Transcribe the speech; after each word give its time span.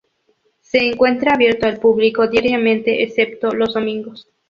Se 0.61 0.79
encuentra 0.79 1.33
abierto 1.33 1.67
al 1.67 1.77
público 1.79 2.25
diariamente 2.27 3.03
excepto 3.03 3.51
los 3.53 3.75
domingos. 3.75 4.27